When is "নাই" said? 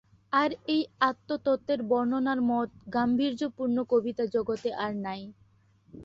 5.05-5.21